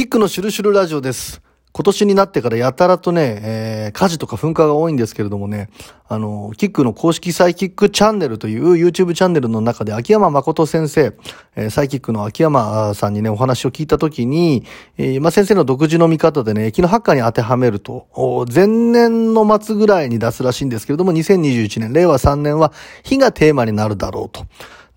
[0.00, 1.42] キックのシュルシュルラジオです。
[1.72, 5.68] 今年になってからやたらとね、えー、火事とか噴火が多いんですけれどもね、
[6.08, 11.14] あの、キックの公式サイキックチャンネルという YouTube チャンネルの中で秋山誠先生、
[11.54, 14.64] えー、サイキックの秋山さんにね、お話を聞いたときに、
[14.96, 22.72] えー、まあ、先生の独自の見方でね、駅のハッカーに当てはめると、前年の末ぐらいに出すらしいんですけれども、2021年、令和3年は
[23.02, 24.46] 火がテーマになるだろうと。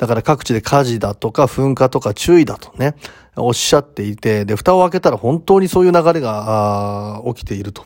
[0.04, 2.96] だから各地で火事だとか噴火とか注意だとね、
[3.38, 7.86] おっしゃっていて、で、蓋を開けたら本当にそういう流れが起きていると。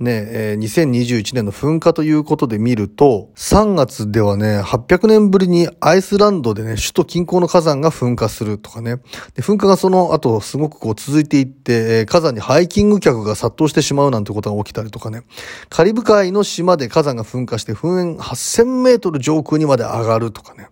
[0.00, 8.96] ね、えー、2021年の噴火ということで見ると、3月ではね、800年ぶりにアイスランドでね、首都近郊の火山が噴火するとかね。
[9.36, 15.22] で噴火がその後すごくこう続いていって、えー、火山にハイキング客が殺到してしまうなんてことが起きたりとかね。
[15.68, 20.66] カリブ海の島で火山が噴火して噴煙8000メートル上空にまで上がるとかね。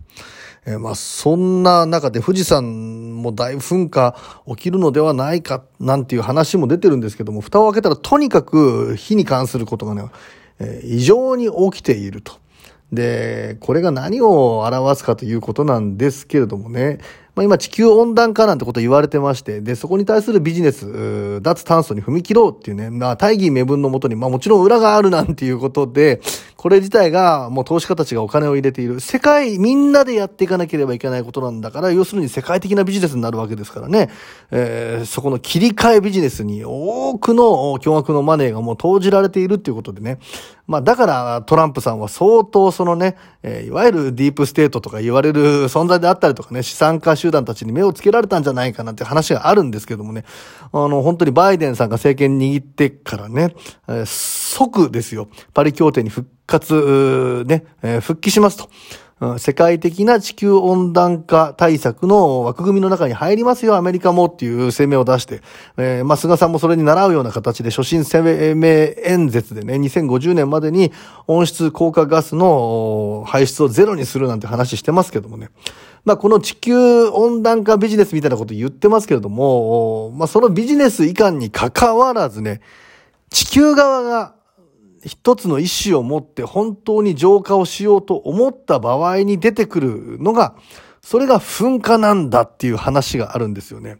[0.64, 4.16] えー、まあ、そんな中で富士山も大噴火
[4.46, 10.04] 起きるのではないか、なんていう話も出てるんですけども、蓋を開けたらとにかく火に関することがね、
[10.60, 12.34] えー、異常に起きていると。
[12.92, 16.98] で、これが何を表すかということなんですけれどもね、
[17.34, 26.20] まあ、今地球温暖化なんてこと言われてまして、で、そこに対するビジネス、脱炭素に踏み切ろうっていうね、まあ、大義名分のもとに、まあもちろん裏があるなんていうことで、
[26.56, 34.10] これ自体がもう投資家たちがお金を入れている、世界みんなでやっていかなければいけないことなんだから、要するに世界的なビジネスになるわけですからね、
[34.50, 40.18] えー、そこの切り替えビジネスに多くの巨額のマネーがもう投じられているっていうことでね、
[40.66, 50.24] まあだからトランプさんは相当そのね、えー、いわゆるディープステートとか言われる存在であったりとかね、資産家集団たちに目をつけられたんじゃないかなって話があるんですけどもね、
[50.72, 53.54] あの、本当にバイデンさんが政権握ってからね、
[53.88, 58.68] えー、即ですよ、パリ協定に復活、ね、えー、復帰しますと。
[59.38, 65.42] 世界的な地球温暖化対策の枠組みの中に入りますよ、アメリカもっていう声明を出して、
[65.76, 68.66] えー、まあ、菅さんもそれに習うような形で初心声明
[69.04, 70.92] 演説でね、2050年までに
[71.28, 75.50] 温室効果ガスの排出をゼロにするなんて話してますけどもね。
[76.04, 82.60] まあ、この地球温暖化ビジネスみたいなこと言ってますけれども、まあ、そのビジネス以下に関わらずね、
[83.30, 84.34] 地球側が
[85.04, 90.54] 一つの意思を持って本当に浄化をしようと思った場合に出てくるのが、
[91.00, 93.98] それが噴火なんだっていう話があるんですよね。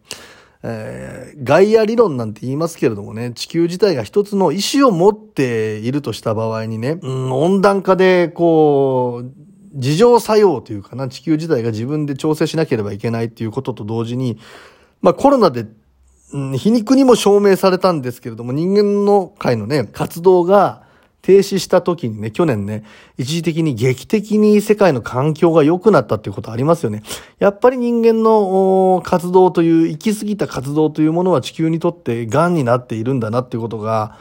[0.65, 9.33] えー、ガイア理論なんて言いますけれどもね、地球自体が一つの意思を持っているとした場合にね、うん、温暖化でこう、
[9.75, 14.39] 自浄作用というかな、地球自体が自分で調整しなければいけないっていうことと同時に、
[15.01, 15.67] まあコロナで、
[16.33, 20.85] うん、皮肉にも証明されたんですけれども、人間の界のね、活動が、
[21.23, 22.83] 停止した時にね、去年ね、
[23.17, 27.05] 一時的に劇的に世界の環境が良くなったっていうことありますよね。
[27.39, 34.19] やっぱり人間の活動という、行き過ぎた活動というものは地球にとって癌になっているんだなっていうことが、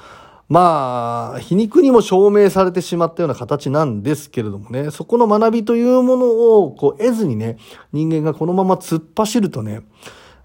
[0.47, 7.57] まあ、皮肉にも証明されてしまったような形なんですけれどもね、そこの学びというものをこう得ずにね、
[7.93, 9.81] 人間がこのまま突っ走るとね、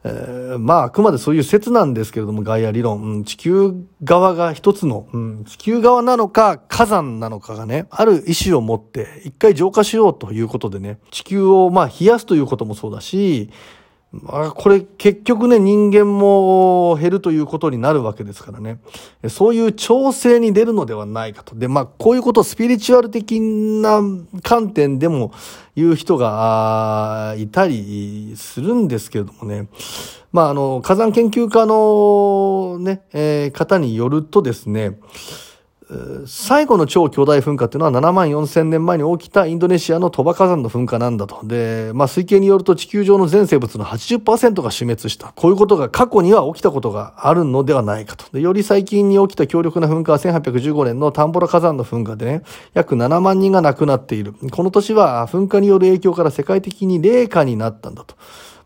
[0.08, 3.02] えー、まあ、あくまでそういう説なんですけれども、ガイア理論。
[3.02, 3.74] うん、地球
[4.04, 13.50] 側が一つの、うん、地球側なのか火山なのかがね、ある意志を持って一回浄化しようということでね、地球をまあ冷やすということもそうだし、
[14.28, 18.78] あ、これ結局ね、人間も減るということになるわけですからね。
[19.28, 21.54] そういう調整に出るのではないかと。
[21.54, 24.00] で、まあ、こういうことをスピリチュアル的な
[24.42, 25.32] 観点でも
[25.74, 29.68] 言う人がいたりするんですけれどもね。
[30.32, 34.98] まあ、あの、火山研究家のね、えー、方によるとですね、
[36.26, 41.46] 最後の超巨大噴火っていうのは7万4千年前に起きたインドネシアの鳥羽火山の噴火なんだと。
[41.46, 45.32] で、まあ推計によると地球上の全生物の80%が死滅した。
[45.36, 48.24] こういうことが過去には起きたことがあるのではないかと。
[48.32, 52.42] で、より最近に起きた強力な噴火は1815年のタンボラ火山の噴火でね、
[52.74, 54.34] 約7万人が亡くなっている。
[54.50, 58.16] この年は噴火による影響から世界的に冷夏になったんだと。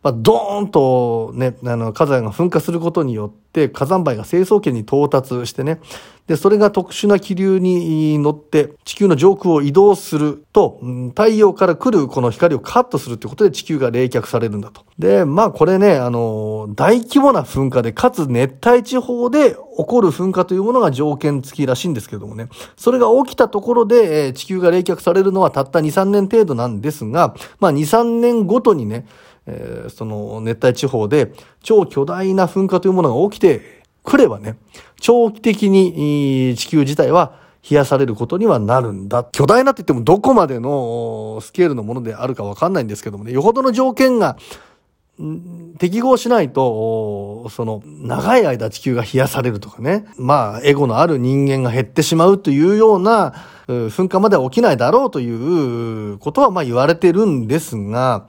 [0.03, 5.81] まあ、ドーンとね、あの、火山が噴火することによって、火山灰が成層圏に到達してね、
[6.27, 10.79] で、それが特殊な気流に乗って地球の上空を移動すると、
[11.09, 14.83] 太陽から来るこの光をカットするってことで地球が冷却されるんだと。
[14.97, 22.49] で、まあこれね、あの、大規模な噴火で、かつ熱帯地方で起こる噴火というものが条件付きらしいんですけどもね。
[22.77, 29.05] それが起きたところで、地球が冷却されるのはたった2、3年程度なんですが、まあ2、3年ごとにね、
[29.51, 31.33] えー、その熱帯地方で
[31.63, 34.57] 超巨大な噴火というものが起きてくればね、
[35.01, 37.39] 長期的に地球自体は
[37.69, 39.25] 冷やされることにはなるんだ。
[39.25, 44.39] 巨大なって言ってもどこまでのスケールのものであるかわかんないんですけどもね、よほどの条件が
[45.79, 50.07] 適合しないと、その、長い間地球が冷やされるとかね。
[50.17, 53.35] まあ、エゴのある人間が減ってしまうというような、
[53.69, 58.27] 噴火までは起きないだろうということは、まあ言われてるんですが、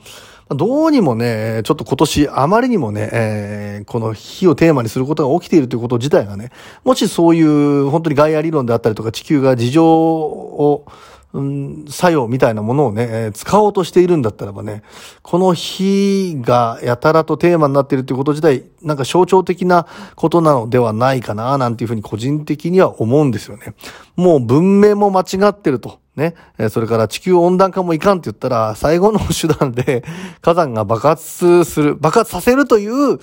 [0.56, 6.52] どうにもね、ちょっと今年あまりにもね、えー、この火をテーマにすることが起きているということ自体がね、
[6.84, 10.86] もしそういう本当にガイア理論であったりとか地球が事情を
[11.34, 14.84] うん、作用みたいなものをね、え、使おうとしているんだったらばね、
[15.22, 23.76] この日がやたらとテーマになっているということ自体、なんか象徴的なことなのではないかな、なんていうふうに個人的には思うんですよね。
[24.18, 26.01] もう文明も間違ってると。
[26.16, 26.36] ね。
[26.70, 30.04] それから地球温暖化もいかんって言ったら、最後の手段で
[30.42, 33.20] 火山が爆発する、爆発させるという、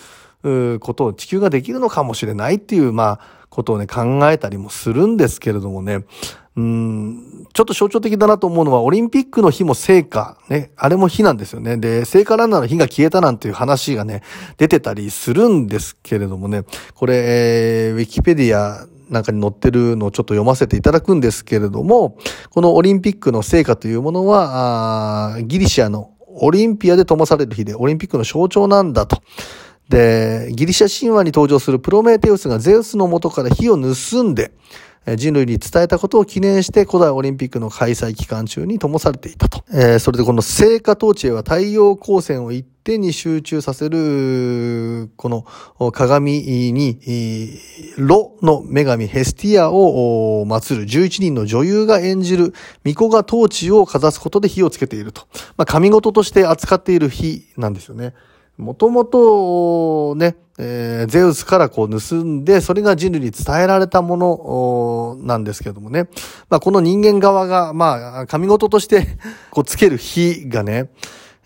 [0.79, 3.21] ことを地球ができるのかもしれないっていう、まあ、
[3.51, 6.05] ことをね、考えたりもするんですけれどもね。
[6.57, 11.77] うん、ちょっと象徴的だなと思うのは、オリンピックの日も聖火、ね、あれも火なんですよね。
[11.77, 14.23] で、聖火ランナーの火が消えたなんていう話がね、
[14.57, 16.65] 出てたりするんですけれどもね、
[16.95, 22.17] これ、えー、ウィキペディアなんかに載ってるのをちょっと読ませていただくんですけれども、
[22.51, 26.11] このオリンピックの成果というものは、ギリシアの
[26.41, 29.23] オリンピアで灯される日で、オリンピックの象徴なんだと。
[29.89, 34.53] で、ギリシャ神話に登場するプロメテウスがゼウスの元から火を盗んで、
[35.17, 39.63] 人類に伝えたことを記念して古代オリンピックの開催期間中に灯されていたと。
[39.73, 45.45] えー、それでこの聖火統治は太陽光線を一点に集中させる、この
[45.93, 46.99] 鏡に、
[47.97, 52.55] ロの女神ヘスティアを祀る11人の女優が演じる
[52.85, 55.23] 巫女が統治をかざすことで火をつけていると。
[55.57, 58.15] まあ、神事として扱っている火なんですよね。
[58.59, 64.29] もともとね、えー、ゼウスからこう盗んで、それが人類に伝えられたもの
[65.27, 66.09] なんですけどもね。
[66.49, 69.07] まあこの人間側が、まあ神事として
[69.51, 70.91] こうつける火がね、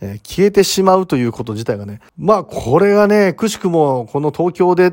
[0.00, 2.00] えー、消えてしまうということ自体がね。
[2.18, 4.92] まあこれがね、くしくもこの東京で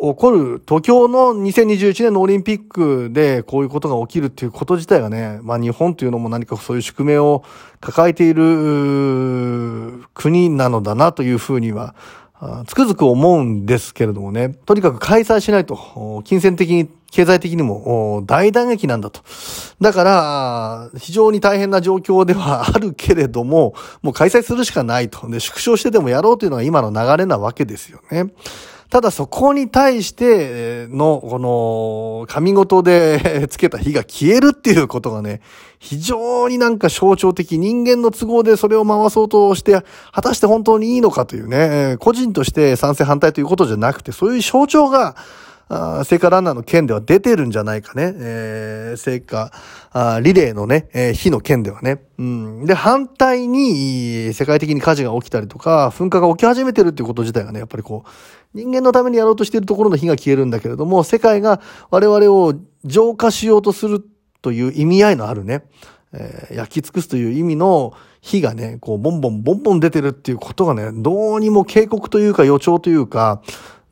[0.00, 7.42] 起こる、東京の2021年のオリンピックでこういうことが起きるっていうこと自体がね、まあ日本というのも何かそういう宿命を
[7.80, 11.94] 抱えている国なのだなというふうには、
[12.66, 19.22] つくづく思うんですけれどもね、とにかく開催しないと、金銭的に、経済的にも大打撃なんだと。
[19.80, 25.28] だから、非常に大変な状況では あるけれども、もう開催するしかないと。
[25.30, 28.26] で、縮小してでもやろうというのが今の流れなわけですよね。
[28.90, 35.40] ただそこに対しての、この、神事でつけた火が消えるっていうことがね、
[35.78, 45.16] 非常になんか象徴的、人間の都合でそれを回そうとして、果たして本当にいいのかというね、個人として賛成反対ということじゃなくて、そういう象徴が、
[45.68, 48.14] あ聖火ランナーの件では出てるんじゃないかね。
[48.16, 49.50] えー、聖火
[49.90, 52.02] あリレーのね、えー、火の件ではね。
[52.18, 52.66] うん。
[52.66, 58.08] で、反対に、世界的に火事が起きたりとか、噴火が起き始めてるっていうこと自体がね、やっぱりこう、
[58.54, 61.60] 人間のためにやろうとしているところの火が消えるんだけれども、世界が
[61.90, 62.54] 我々を
[62.84, 64.04] 浄化しようとする
[64.42, 65.64] という意味合いのあるね、
[66.12, 73.42] えー、焼き尽くすという意味の火がね、こう、ボンボンボンボン出てるっていうことがね、どうにも警告というか予兆というか、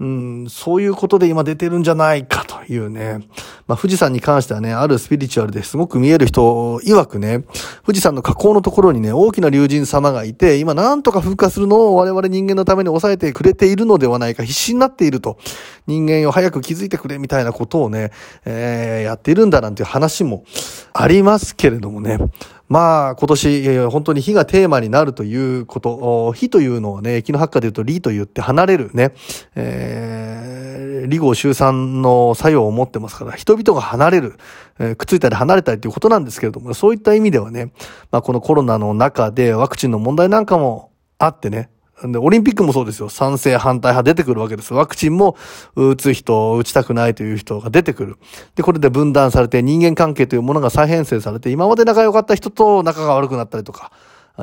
[0.00, 3.20] うん、そういうことで今出てるんじゃないかというね。
[3.68, 6.42] まあ、富士山に関してはね、あるスピリチュアルですごく見える人
[6.80, 7.44] 曰くね、
[7.86, 15.38] 富士山の火口のところにね、大きな竜神様がいて、今なんとか噴火するのを我々人間のために抑えてくれているのではないか、必死になっていると。
[15.86, 18.10] 人間を早く気づいてくれみたいなことをね、
[18.44, 20.44] えー、やっているんだなんていう話も
[20.92, 22.18] ありますけれどもね。
[22.68, 29.12] まあ、今年、本当に火がテーマになるということ、火というのはね、木の発火で言うと理と言って離れるね、
[29.54, 34.38] えー、理号集散の作用を持ってますから、人々が離れる、
[34.78, 37.72] えー、くっついたり離れたりということなんですけれども、そういった意味ではね、
[38.10, 41.68] まあこのコロナの中でワクチンの問題なんかもあってね、
[42.02, 43.08] で、オリンピックもそうですよ。
[43.08, 44.74] 賛成、反対派出てくるわけです。
[44.74, 45.36] ワクチンも
[45.76, 48.16] 打つ人、打ちたくないという人が出てくる。
[48.56, 53.92] で、これで分断されて人間関係というものが再編成されて、今まで仲良かった人と仲が悪くなったりとか、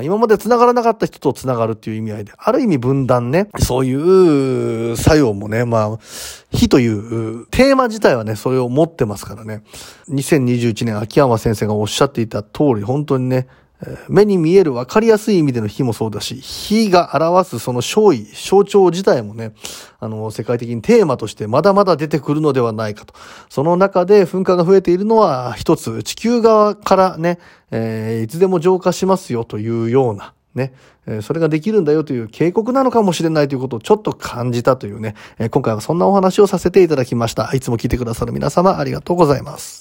[0.02, 6.00] 今まで繋がらなかった人と繋がるっていう意味合いで、ある意味分断ね、そういう作用もね、まあ、
[6.52, 9.64] 火というテーマ自体はね、それを持ってますからね。
[10.08, 13.48] 2021年秋山先生がおっしゃっていた通り、本当にね、
[14.10, 19.54] 目に見える分かりやすい意味での火もそうだし、火が表すその勝意、象徴自体もね、
[20.00, 23.14] あの、世界的にテーマとしてまだまだ出てくるのではないかと。
[23.50, 27.40] その中で噴火が増えているのは一つ、地球側からね、
[27.72, 30.74] えー、いつでも浄化しますよというような、ね、
[31.22, 35.16] それができるんだよという警告なのかもしれないということをちょっと感じたというね、
[35.50, 37.52] 今回はそんなお話をさせていただきました。
[37.54, 39.80] いつも聞いてくださる皆様ありがとうございます。